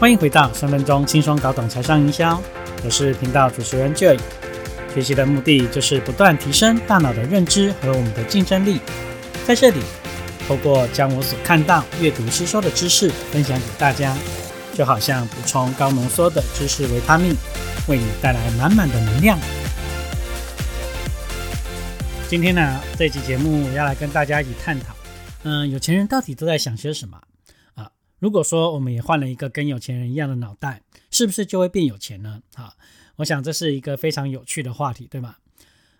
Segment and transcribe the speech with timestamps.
[0.00, 2.40] 欢迎回到三分钟轻松搞懂财商营销，
[2.84, 4.16] 我是频道主持人 Joy。
[4.94, 8.80] 学习的目的就是不断提升大脑的认知和我们的竞争力。
[9.44, 9.80] 在这里，
[10.46, 14.16] 透过将我所看到、阅读、吸收的知识分享给大家，
[14.72, 17.34] 就好像补充高浓缩的知识维他命，
[17.88, 19.36] 为你带来满满的能量。
[22.28, 24.94] 今天呢，这期节目要来跟大家一起探讨，
[25.42, 27.18] 嗯，有钱人到底都在想些什么？
[28.18, 32.42] 如果说我们也换了一个跟有钱人一样的脑袋，是不是就会变有钱呢？
[32.54, 32.74] 啊，
[33.16, 35.36] 我想这是一个非常有趣的话题，对吗？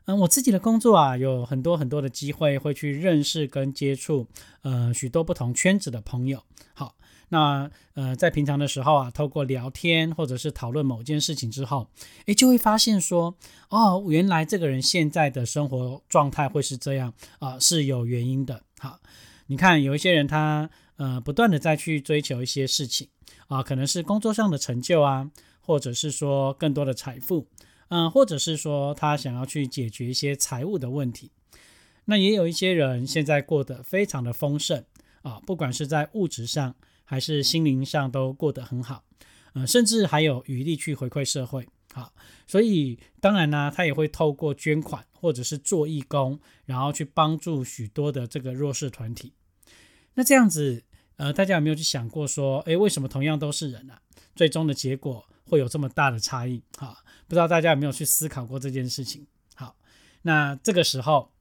[0.07, 4.27] 嗯，我自己的工作啊，有很多很多的机会会去认识跟接触，
[4.63, 6.43] 呃，许多不同圈子的朋友。
[6.75, 6.97] 好，
[7.29, 11.89] 那呃，在平常的时候啊，透过聊天或者是讨论某件事情之后，
[12.27, 13.37] 诶，就会发现说，
[13.69, 18.63] 哦，原来这个人现在的生活状态会是这样啊，是有原因的。
[18.79, 18.99] 好，
[19.47, 20.69] 你看有一些人他。
[20.99, 23.09] 呃，不断的再去追求一些事情
[23.47, 27.47] 啊，可能是工作上的成就啊，或者是说更多的财富，
[27.87, 31.31] 嗯，或者是说他想要去解决一些财务的问题。
[32.07, 34.85] 那也有一些人现在过得非常的丰盛
[35.23, 36.75] 啊，不管是在物质上
[37.05, 39.05] 还是心灵上都过得很好，
[39.55, 42.13] 嗯，甚至还有余力去回馈社会好。
[42.49, 49.33] 所以当然呢，他也会透过捐款或者是做义工，然后去帮助许多的这个弱势团体。
[50.15, 50.83] 那这样子。
[51.19, 54.01] 呃，大家有没有去想过说，诶，为什么同样都是人啊，
[54.35, 56.63] 最终的结果会有这么大的差异？
[56.79, 59.27] 哈，不知道大家有没有去思考过这件事情？
[59.55, 59.77] 好，
[60.23, 61.33] 那这个时候，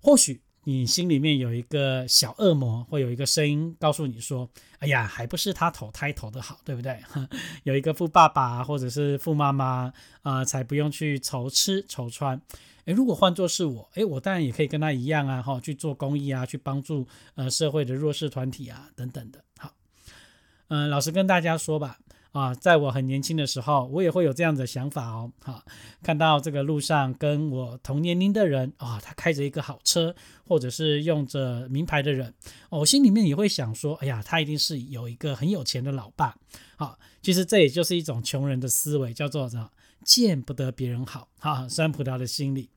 [0.00, 6.96] 或许你心里面有一个小恶魔，会有一个声音告诉你说，哎呀，还不是他投胎投的好，对不对？
[7.64, 12.40] 有一个富爸爸或者是富妈妈啊，才不用去愁吃愁穿。
[12.84, 19.42] 诶，如果换作是我，诶，我当然也可以跟他一样啊，哈，去做公益啊，去帮助呃社会的弱势团体啊，等等的。
[19.58, 19.74] 好，
[20.68, 21.98] 嗯，老实跟大家说吧，
[22.32, 25.64] 啊，在我很年轻的时候，我也会有这样的想法哦，哈，
[26.02, 30.14] 看到这个路上跟我同年龄的人啊，他开着一个好车，
[30.46, 32.32] 或者是用着名牌的人，
[32.70, 36.36] 我心里面也会想说，哎呀，他一定是有一个很有钱的老爸。
[36.76, 39.70] 好，其实这也就是一种穷人的思维，叫做什么？
[40.02, 42.70] 见不得别人好，哈，酸葡萄的心理，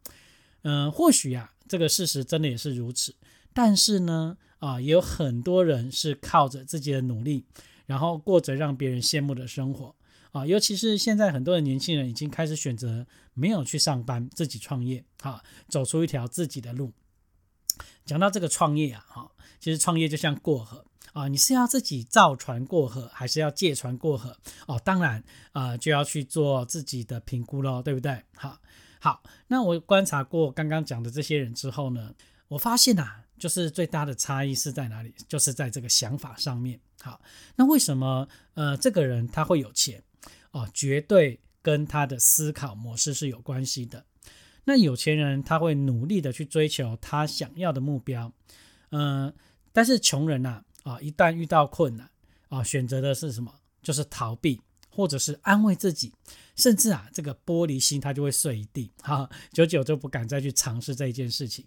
[0.63, 3.16] 嗯，或许啊，这个事实真的也是如此。
[3.53, 7.46] 但是呢，啊，也有很多人是靠着自己的努力，
[7.85, 9.95] 然后过着让别人羡慕的生活，
[10.31, 16.91] 啊，尤其是现在很多的年轻人已经开始选择没有去上班，自己创业，哈，走出一条自己的路。
[18.05, 20.85] 讲到这个创业啊，哈，其实创业就像过河。
[21.13, 24.35] 啊，你是要自己造船过河，还是要借船过河？
[24.65, 28.23] 哦，当然，啊，就要去做自己的评估喽，对不对？
[28.35, 28.57] 好，
[29.00, 32.15] 好，那我观察过刚刚讲的这些人之后呢，
[32.47, 35.13] 我发现呐，就是最大的差异是在哪里？
[35.27, 36.79] 就是在这个想法上面。
[37.01, 37.21] 好，
[37.55, 40.01] 那为什么呃这个人他会有钱？
[40.51, 44.05] 哦，绝对跟他的思考模式是有关系的。
[44.66, 48.31] 那有钱人他会努力的去追求他想要的目标，
[48.91, 49.33] 嗯，
[49.71, 50.63] 但是穷人呐。
[50.83, 52.11] 啊，一旦遇到困难，
[52.50, 53.50] 啊，选择的是什么？
[53.81, 56.11] 就是逃避，或者是安慰自己，
[56.57, 61.65] 甚至啊，这个玻璃心他就会碎一地，哈，久久就不敢再去尝试这一件事情。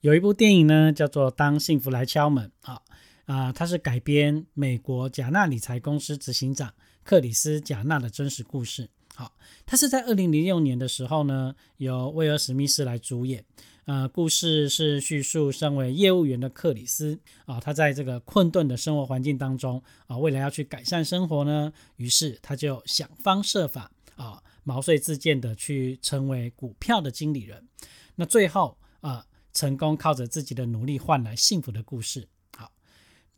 [0.00, 2.80] 有一部电影呢，叫做《当幸福来敲门》，啊
[3.24, 6.72] 啊，它是改编美国贾纳理财公司执行长
[7.02, 8.88] 克里斯贾纳的真实故事。
[9.16, 9.32] 好，
[9.66, 13.44] 他是在二零零六年的时候呢，由威尔史密斯来主演。
[13.86, 27.66] 呃，故事是叙述身为业务员的克里斯啊，他在这个困顿的生活环境当中啊，为了要去改善生活呢，于是他就想方设法啊，毛遂自荐的去成为股票的经理人。
[28.14, 29.24] 那最后啊，
[29.58, 32.28] 成功靠着自己的努力换来幸福的故事。
[32.56, 32.70] 好，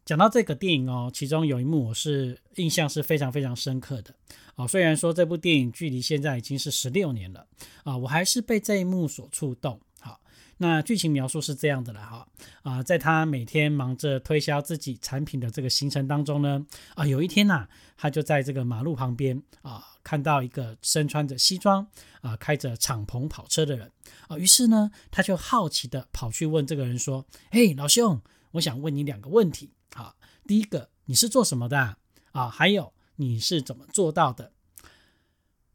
[0.05, 4.15] 讲到这个电影哦，其中有一幕我是印象是非常非常深刻的
[4.55, 4.67] 啊。
[4.67, 7.47] 虽然说这部电影距离现在已经是十六年了
[7.85, 9.81] 啊，我还是被这一幕所触动。
[9.99, 10.21] 好
[10.59, 12.29] 那剧情描述是这样的了哈
[12.65, 21.87] 啊，在他每天忙着推销自己产品的这个行程当中呢啊，有一天呐，他就在这个马路旁边啊，看到一个身穿着西装
[22.21, 23.93] 啊，开着敞篷跑车的人
[24.29, 28.21] 啊，于是呢，他就好奇的跑去问这个人说：“嘿，老兄，
[28.53, 30.15] 我想问你两个问题啊，
[30.47, 31.97] 第一个，你是做什么的
[32.33, 32.49] 啊？
[32.49, 34.53] 还有你是怎么做到的？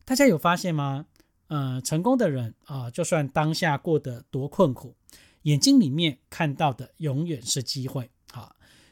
[0.03, 1.07] 大家有发现吗？”
[1.47, 4.95] 呃，成功的人啊，就算当下过得多困苦，
[5.43, 8.09] 眼睛里面看到的永远是机会！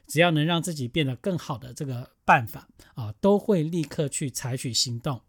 [0.07, 5.21] 只要能让自己变得更好的这个办法啊，都会立刻去采取行动。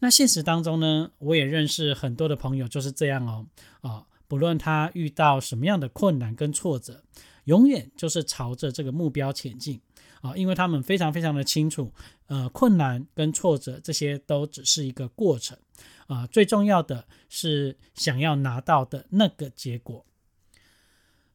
[0.00, 3.46] 那现实当中呢，我也认识很多的朋友就是这样哦
[3.80, 7.02] 啊，不论他遇到什么样的困难跟挫折，
[7.44, 9.80] 永远就是朝着这个目标前进
[10.20, 11.92] 啊，因为他们非常非常的清楚，
[12.26, 15.58] 呃，困难跟挫折这些都只是一个过程
[16.06, 20.04] 啊，最重要的是想要拿到的那个结果。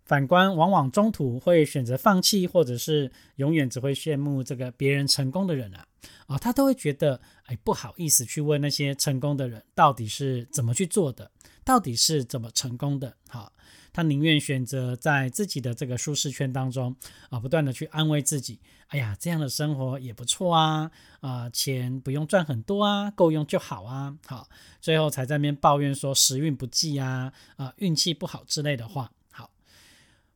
[0.05, 5.85] 反观，往往中途会选择放弃，或者是永远只会羡慕这个别人成功的人啊，
[6.27, 11.31] 啊，他都会觉得，哎，不好意思去问那些成功的人到底是怎么去做的，
[11.63, 13.15] 到底是怎么成功的。
[13.29, 13.53] 好，
[13.93, 16.93] 他宁愿选择在自己的这个舒适圈当中
[17.29, 20.91] 啊，不断的去安慰自己，哎呀，这样的生活也不错啊，
[21.21, 24.49] 啊，钱不用赚很多啊，够用就好啊，好，
[24.81, 29.09] 最后才在那边抱怨说时运不济啊，啊，运气不好之类的话。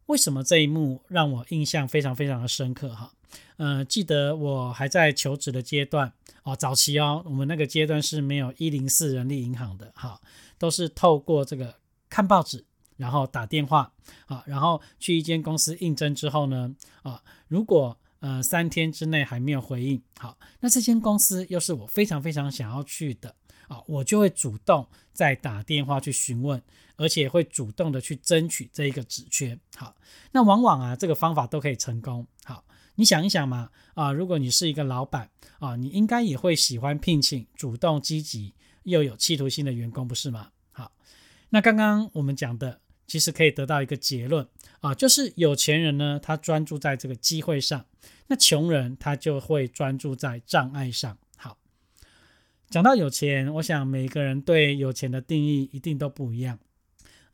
[0.07, 2.93] 为什么这一幕让我印象非常非常的深刻？
[2.93, 3.11] 哈，
[3.57, 6.11] 呃，记得我还在求职的阶段
[6.43, 10.19] 哦，早期哦，我们那个阶段是没有一零四人力银行的，哈，
[10.57, 11.75] 都是透过这个
[12.09, 12.65] 看报纸，
[12.95, 13.91] 然后打电话
[14.27, 16.73] 啊，然后去一间公司应征之后呢，
[17.03, 23.35] 啊，如果呃三天之内还没有回应，好，那这间公司又是我非常非常想要去的。
[23.67, 26.61] 啊，我就会主动再打电话去询问，
[26.95, 29.59] 而且会主动的去争取这一个职缺。
[29.75, 29.95] 好，
[30.31, 32.25] 那往往啊，这个方法都可以成功。
[32.43, 32.63] 好，
[32.95, 35.29] 你想一想嘛，啊，如果你是一个老板
[35.59, 38.53] 啊，你应该也会喜欢聘请主动积极
[38.83, 40.51] 又有企图心的员工，不是吗？
[40.71, 40.93] 好，
[41.49, 44.47] 那刚刚我们讲的，其实可以得到一个结论
[44.79, 47.85] 啊，就是有钱人呢，他专注在这个机会上，
[48.27, 51.17] 那穷人他就会专注在障碍上。
[52.69, 56.59] 讲到有钱，我想每个人对有钱的定义一定都不一样。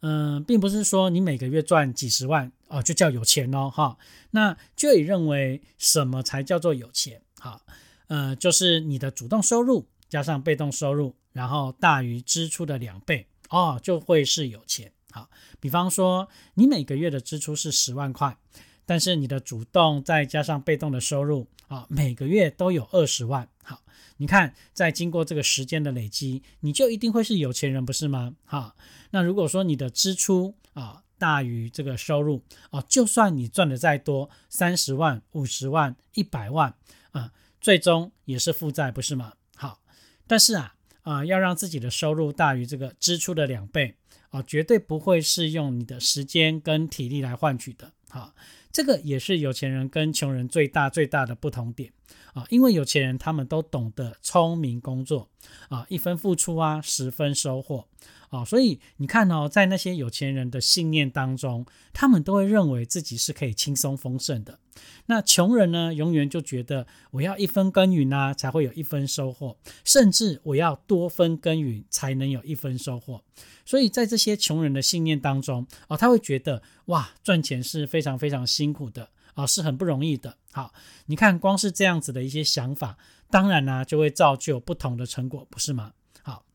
[0.02, 3.98] 嗯，并不是说你每个月赚几十万哦就叫有钱哦，哈。
[4.32, 7.22] 那就以认为什么才叫做有钱？
[7.40, 7.62] 哈，
[8.08, 14.92] 呃，就是你的主动收入加上被动收入，然后大于支出的两倍哦，就会是有钱。
[15.10, 15.30] 好，
[15.60, 18.38] 比方说你每个月的支出是十万块，
[18.86, 23.50] 但是你的主动再加上被动的收入啊，每个月都有二十万。
[23.64, 23.80] 好。
[24.24, 28.34] 你看，在经过这个时间的累积，你就一定会是有钱人，不是吗？
[28.46, 28.74] 哈，
[29.12, 36.74] 那如果说你的支出啊大于这个收入啊，就算你赚的再多，三十万、五十万、一百万
[37.12, 39.34] 啊，最终也是负债，不是吗？
[39.58, 39.82] 好，
[40.26, 43.98] 但是啊啊，要让自己的收入大于这个支出的两倍
[44.30, 47.92] 啊，绝对不会是用你的时间跟体力来换取的。
[48.08, 48.34] 好。
[48.74, 51.94] 这个也是有钱人跟穷人最大最大的不同点
[52.34, 55.30] 啊，因为有钱人他们都懂得聪明工作
[55.70, 57.88] 啊，一分付出啊，十分收获。
[58.30, 64.58] 啊，所以你看哦，在那些有钱人的信念当中，他们都会认为自己是可以轻松丰盛的。
[65.06, 73.24] 那穷人呢，永远就觉得我要一分耕耘啊，才会有一分收获，甚至我要多分耕耘才能有一分收获。
[73.66, 80.38] 所以在这些穷人的信念当中，哦，他会觉得哇，赚钱是非常非常辛苦的啊，是很不容易的。
[80.52, 80.74] 好，
[81.06, 82.98] 你看光是这样子的一些想法，
[83.30, 85.94] 当然呢，就会造就不同的成果，不是吗？
[86.22, 86.46] 好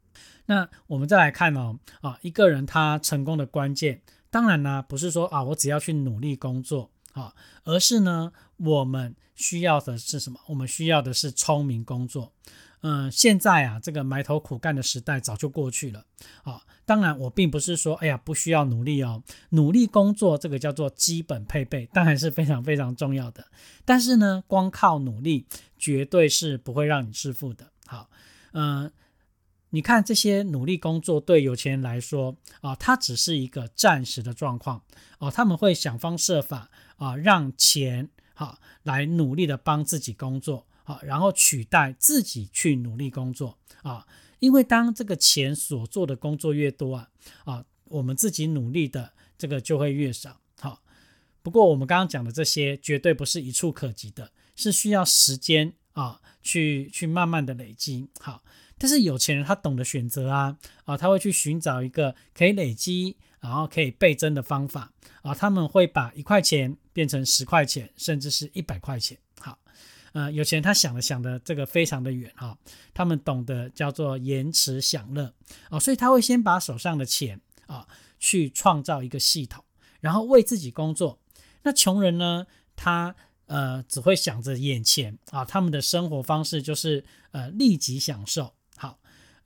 [0.47, 7.35] 那我们再来看哦，啊，一个人他成功的关键，当然呢，不是说啊，我只要去努力工作啊，
[7.65, 10.39] 而是呢，我们需要的是什么？
[10.47, 12.33] 我们需要的是聪明工作。
[12.83, 16.05] 嗯，现在啊，这个埋头苦干的时代早就过去了
[16.45, 16.63] 啊。
[16.85, 23.45] 当然，我并不是说，哎呀，不需要努力哦，努力工作这个叫做基本配备，当然是非常非常重要的。
[23.85, 25.47] 但是呢，光靠努力
[25.77, 27.73] 绝对是不会让你致富的。
[27.87, 28.09] 好，
[28.53, 28.91] 嗯。
[29.71, 34.83] 你看这些努力工作对有钱人来说啊，它只是一个暂时的状况
[35.19, 44.07] 哦，他们会想方设法啊，让钱哈来努力的帮自己工作啊，然后取代自己去努力工作啊，
[44.39, 47.11] 因为当这个钱所做的工作越多啊
[47.45, 50.41] 啊，我们自己努力的这个就会越少。
[50.59, 50.83] 好，
[51.43, 58.09] 不过我们刚刚讲的这些绝对不是一触可及的，是需要时间啊去去慢慢的累积。
[58.19, 58.43] 好。
[58.79, 64.93] 但是有钱人他懂得选择啊啊，他会去寻找一个可以累积，然后可以倍增的方法
[65.23, 65.35] 啊。
[65.35, 69.19] 他们会把一块钱变成十块钱，甚至是一百块钱。
[69.41, 69.59] 好，
[70.13, 72.57] 呃，有钱人他想的想的这个非常的远哈。
[72.95, 75.35] 他们懂得叫做延迟享乐
[75.71, 77.87] 哦，所以他会先把手上的钱啊
[78.21, 79.65] 去创造一个系统，
[80.01, 81.19] 然后为自己工作。
[81.65, 83.15] 那穷人呢，他
[83.47, 88.55] 呃只会想着眼前啊，他们的生活方式就是呃立即享受。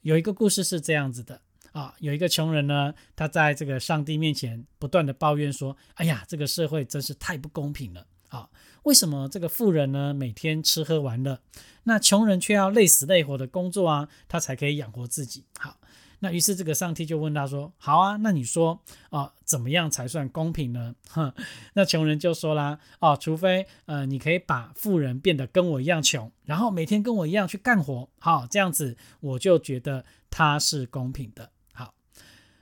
[0.02, 1.40] 有一个故事是这样子的
[1.72, 8.48] 啊，有一个穷人呢，他在这个上帝面前不断的抱怨说：“哎呀，这个社会真是太不公平了啊！
[8.82, 11.40] 为什么这个富人呢每天吃喝玩乐，
[11.84, 15.44] 那穷人却要累死累活的工作啊，他才可以养活自己？
[15.58, 15.78] 好，
[16.24, 21.32] 那于是这个上帝就问他说：“好啊，那你说啊，怎么样才算公平呢？”哼，
[21.74, 31.92] 那穷人就说啦：“哦，除非呃，你可以把富人变得跟我一样穷，然后每天跟我一样去干活，好，这样子我就觉得他是公平的。”好，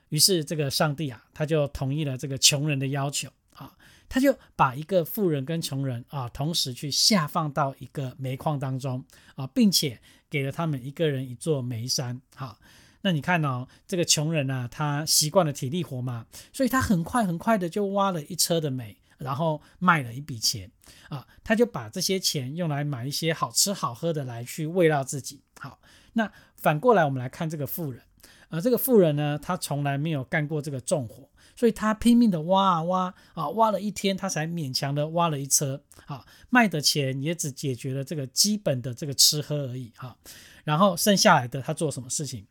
[0.09, 3.76] 于是这个上帝啊，他就同意了这个穷人的要求啊，
[4.09, 10.00] 他就把一个富人跟穷人啊，同时去下放到一个煤矿当中啊，并且
[10.31, 12.59] 给了他们一个人一座煤山，好。
[13.02, 20.71] 那你看哦，这个穷人呢，他习惯了体力活嘛，所以他很快很快的就挖了一车的煤，然后卖了一笔钱
[21.09, 25.40] 啊，他就把这些钱用来买一些好吃好喝的来去慰劳自己。
[25.59, 25.80] 好，
[26.12, 28.02] 那反过来我们来看这个富人，
[28.50, 40.16] 呃，这个富人呢，他从来没有干过这个重活，所以他拼命的挖啊挖啊，挖了一天，他才勉强的挖了一车，啊，卖的钱也只解决了这个基本的这个吃喝而已，哈，
[40.64, 42.47] 然后剩下来的他做什么事情？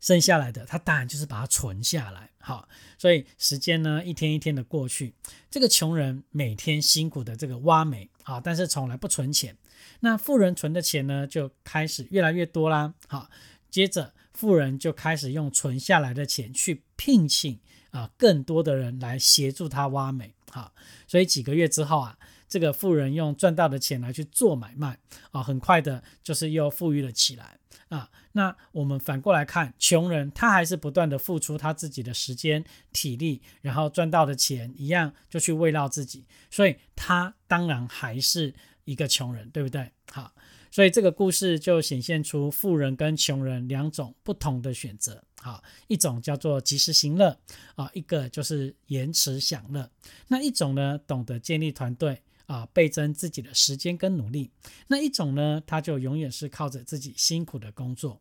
[0.00, 5.14] 剩下来的，他当然就是把它存下来，好，所以时间呢一天一天的过去，
[5.50, 9.56] 这个穷人每天辛苦的这个挖煤啊，但是从来不存钱，
[10.00, 13.28] 那富人存的钱呢就开始越来越多啦，好，
[13.70, 17.58] 接着富人就开始用存下来的钱去聘请
[17.90, 20.72] 啊更多的人来协助他挖煤，好，
[21.08, 24.98] 所以几个月之后啊，这个富人用赚到的钱来去做买卖
[25.30, 27.58] 啊，很快的就是又富裕了起来。
[27.88, 32.62] 啊，那我们反过来看，穷人他还是不断的付出他自己的时间、
[32.92, 39.90] 体力，然后赚到的钱一样就去慰劳自己，所以他当然还是一个穷人，对不对？
[40.10, 40.34] 好，
[40.70, 45.24] 所以这个故事就显现出富人跟穷人两种不同的选择。
[45.40, 47.38] 好，一种叫做及时行乐
[47.74, 49.90] 啊，一个就是延迟享乐。
[50.26, 52.20] 那一种呢，懂得建立团队。
[52.48, 54.50] 啊，倍增自己的时间跟努力。
[54.88, 58.20] 那一种呢，他就永远是靠着自己辛苦的工作。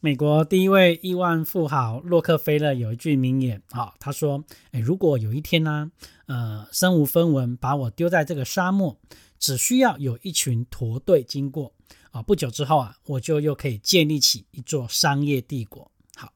[0.00, 5.92] 美国第一位亿万富豪洛克菲勒有一句名言啊，他说：“诶，如果有一天呢，
[6.26, 8.98] 呃，身无分文把我丢在这个沙漠，
[9.38, 11.72] 只需要有一群驼队经过
[12.10, 16.32] 啊，不久之后啊，我就又可以建立起一座商业帝国。”好，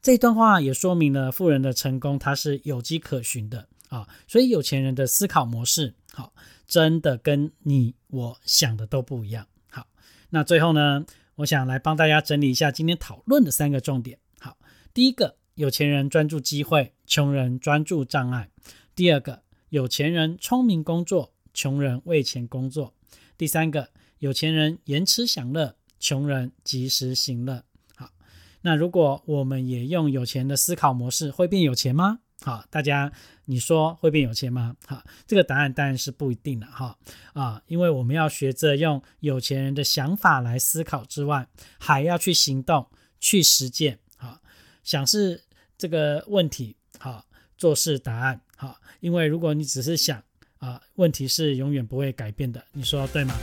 [0.00, 3.68] 这段话也说明了富人的成功，它是有迹可循的。
[3.88, 6.32] 啊，所以有钱人的思考模式，好，
[6.66, 9.46] 真的跟你我想的都不一样。
[9.70, 9.86] 好，
[10.30, 11.04] 那最后呢，
[11.36, 14.18] 我想来帮大家整理一下今天讨论的三个重点。
[14.40, 14.56] 好，
[14.92, 18.50] 第一个，有钱人专注机会，穷人专注障碍；
[18.94, 22.92] 第二个，有钱人聪明工作，穷人为钱工作；
[23.36, 27.64] 第三个，有钱人延迟享乐，穷人及时行乐。
[27.96, 28.10] 好，
[28.60, 32.20] 那如果我们也用有钱的思考模式，会变有钱吗？
[32.44, 33.10] 好，大家，
[33.46, 34.76] 你说会变有钱吗？
[34.86, 36.96] 好，这个答案当然是不一定的哈
[37.32, 42.86] 啊，因为我们要学着用有钱人的想法来思考之外，还要去行动、
[43.18, 43.98] 去实践。
[44.16, 44.38] 好，
[44.84, 45.42] 想是
[45.76, 47.24] 这个问题，好，
[47.56, 50.22] 做事答案，好，因为如果你只是想
[50.58, 52.62] 啊，问题是永远不会改变的。
[52.72, 53.34] 你说对吗？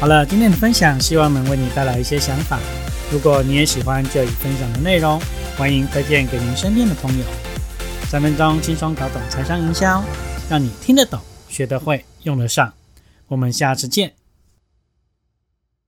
[0.00, 2.58] 好了，今天的分享希望能为你带来一些想法。
[3.12, 5.20] 如果你也喜欢这里分享的内容，
[5.60, 7.24] 欢迎推荐给您身边的朋友。
[8.08, 10.02] 三分钟轻松搞懂财商营销，
[10.48, 12.72] 让你听得懂、学得会、用得上。
[13.28, 14.19] 我们下次见。